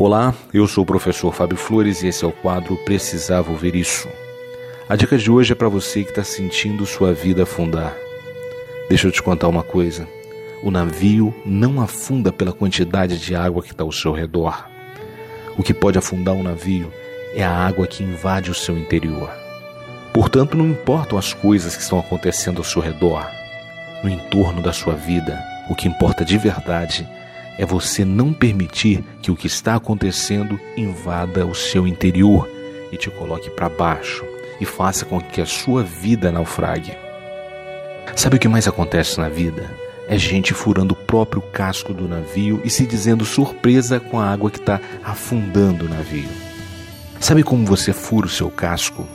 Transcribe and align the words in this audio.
Olá, 0.00 0.32
eu 0.54 0.64
sou 0.68 0.84
o 0.84 0.86
professor 0.86 1.34
Fábio 1.34 1.56
Flores 1.56 2.04
e 2.04 2.06
esse 2.06 2.24
é 2.24 2.28
o 2.28 2.30
quadro 2.30 2.76
Precisava 2.84 3.50
Ouvir 3.50 3.74
Isso. 3.74 4.08
A 4.88 4.94
dica 4.94 5.18
de 5.18 5.28
hoje 5.28 5.50
é 5.50 5.56
para 5.56 5.68
você 5.68 6.04
que 6.04 6.10
está 6.10 6.22
sentindo 6.22 6.86
sua 6.86 7.12
vida 7.12 7.42
afundar. 7.42 7.96
Deixa 8.88 9.08
eu 9.08 9.10
te 9.10 9.20
contar 9.20 9.48
uma 9.48 9.64
coisa: 9.64 10.06
o 10.62 10.70
navio 10.70 11.34
não 11.44 11.80
afunda 11.80 12.30
pela 12.30 12.52
quantidade 12.52 13.18
de 13.18 13.34
água 13.34 13.60
que 13.60 13.72
está 13.72 13.82
ao 13.82 13.90
seu 13.90 14.12
redor. 14.12 14.68
O 15.56 15.64
que 15.64 15.74
pode 15.74 15.98
afundar 15.98 16.32
um 16.32 16.44
navio 16.44 16.92
é 17.34 17.42
a 17.42 17.50
água 17.50 17.84
que 17.84 18.04
invade 18.04 18.52
o 18.52 18.54
seu 18.54 18.78
interior. 18.78 19.28
Portanto, 20.14 20.56
não 20.56 20.68
importam 20.68 21.18
as 21.18 21.34
coisas 21.34 21.74
que 21.74 21.82
estão 21.82 21.98
acontecendo 21.98 22.58
ao 22.58 22.64
seu 22.64 22.80
redor, 22.80 23.28
no 24.04 24.08
entorno 24.08 24.62
da 24.62 24.72
sua 24.72 24.94
vida, 24.94 25.36
o 25.68 25.74
que 25.74 25.88
importa 25.88 26.24
de 26.24 26.38
verdade 26.38 27.04
é 27.04 27.27
você 27.64 28.04
não 28.04 28.32
permitir 28.32 29.04
que 29.20 29.30
o 29.30 29.36
que 29.36 29.46
está 29.46 29.74
acontecendo 29.74 30.60
invada 30.76 31.46
o 31.46 31.54
seu 31.54 31.86
interior 31.86 32.48
e 32.92 32.96
te 32.96 33.10
coloque 33.10 33.50
para 33.50 33.68
baixo 33.68 34.24
e 34.60 34.64
faça 34.64 35.04
com 35.04 35.20
que 35.20 35.40
a 35.40 35.46
sua 35.46 35.82
vida 35.82 36.30
naufrague. 36.30 36.96
Sabe 38.16 38.36
o 38.36 38.38
que 38.38 38.48
mais 38.48 38.66
acontece 38.66 39.18
na 39.18 39.28
vida? 39.28 39.70
É 40.08 40.16
gente 40.16 40.54
furando 40.54 40.94
o 40.94 40.96
próprio 40.96 41.42
casco 41.42 41.92
do 41.92 42.08
navio 42.08 42.60
e 42.64 42.70
se 42.70 42.86
dizendo 42.86 43.24
surpresa 43.24 44.00
com 44.00 44.18
a 44.18 44.26
água 44.26 44.50
que 44.50 44.58
está 44.58 44.80
afundando 45.04 45.84
o 45.84 45.88
navio. 45.88 46.28
Sabe 47.20 47.42
como 47.42 47.66
você 47.66 47.92
fura 47.92 48.26
o 48.26 48.30
seu 48.30 48.50
casco? 48.50 49.06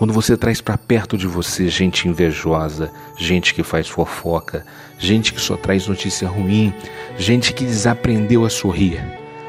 Quando 0.00 0.14
você 0.14 0.34
traz 0.34 0.62
para 0.62 0.78
perto 0.78 1.18
de 1.18 1.26
você 1.26 1.68
gente 1.68 2.08
invejosa, 2.08 2.90
gente 3.18 3.52
que 3.52 3.62
faz 3.62 3.86
fofoca, 3.86 4.64
gente 4.98 5.30
que 5.30 5.38
só 5.38 5.58
traz 5.58 5.86
notícia 5.86 6.26
ruim, 6.26 6.72
gente 7.18 7.52
que 7.52 7.66
desaprendeu 7.66 8.46
a 8.46 8.48
sorrir, 8.48 8.98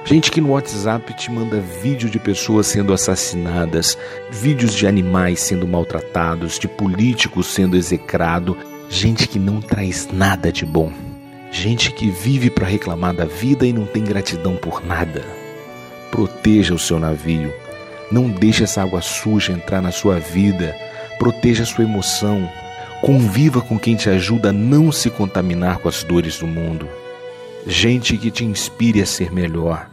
gente 0.04 0.30
que 0.30 0.42
no 0.42 0.50
WhatsApp 0.50 1.14
te 1.14 1.32
manda 1.32 1.62
vídeo 1.62 2.10
de 2.10 2.20
pessoas 2.20 2.68
sendo 2.68 2.92
assassinadas, 2.92 3.98
vídeos 4.30 4.74
de 4.74 4.86
animais 4.86 5.40
sendo 5.40 5.66
maltratados, 5.66 6.60
de 6.60 6.68
políticos 6.68 7.48
sendo 7.48 7.78
execrado, 7.78 8.58
gente 8.90 9.30
que 9.30 9.40
não 9.40 9.62
traz 9.62 10.10
nada 10.12 10.52
de 10.52 10.66
bom, 10.66 10.92
gente 11.50 11.94
que 11.94 12.10
vive 12.10 12.50
para 12.50 12.68
reclamar 12.68 13.14
da 13.14 13.24
vida 13.24 13.66
e 13.66 13.72
não 13.72 13.86
tem 13.86 14.04
gratidão 14.04 14.58
por 14.58 14.86
nada. 14.86 15.24
Proteja 16.12 16.74
o 16.74 16.78
seu 16.78 17.00
navio 17.00 17.54
não 18.12 18.30
deixe 18.30 18.64
essa 18.64 18.82
água 18.82 19.02
suja 19.02 19.54
entrar 19.54 19.82
na 19.82 19.92
sua 19.92 20.20
vida. 20.20 20.76
Proteja 21.18 21.64
a 21.64 21.66
sua 21.66 21.84
emoção. 21.84 22.50
Conviva 23.02 23.62
com 23.62 23.80
quem 23.80 23.96
te 23.96 24.10
ajuda 24.10 24.50
a 24.50 24.54
não 24.54 24.92
se 24.92 25.10
contaminar 25.10 25.80
com 25.80 25.88
as 25.88 26.04
dores 26.04 26.38
do 26.38 26.46
mundo. 26.46 26.88
Gente 27.66 28.18
que 28.18 28.30
te 28.30 28.44
inspire 28.44 29.02
a 29.02 29.06
ser 29.06 29.32
melhor. 29.32 29.90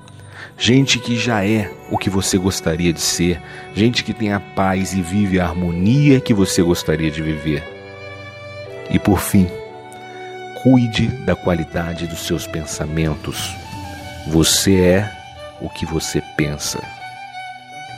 Gente 0.57 0.99
que 0.99 1.17
já 1.17 1.47
é 1.47 1.71
o 1.91 1.97
que 1.97 2.11
você 2.11 2.37
gostaria 2.37 2.93
de 2.93 3.01
ser. 3.01 3.41
Gente 3.75 4.03
que 4.03 4.13
tem 4.13 4.33
a 4.33 4.41
paz 4.41 4.93
e 4.93 5.01
vive 5.01 5.39
a 5.39 5.47
harmonia 5.47 6.21
que 6.21 6.35
você 6.35 6.63
gostaria 6.63 7.11
de 7.11 7.23
viver. 7.23 7.63
E 8.91 8.99
por 8.99 9.21
fim, 9.21 9.47
cuide 10.63 11.07
da 11.25 11.37
qualidade 11.37 12.07
dos 12.07 12.27
seus 12.27 12.47
pensamentos. 12.47 13.55
Você 14.27 14.81
é 14.81 15.11
o 15.61 15.69
que 15.69 15.87
você 15.87 16.21
pensa. 16.37 16.98